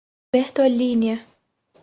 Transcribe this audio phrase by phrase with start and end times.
[0.31, 1.21] Bertolínia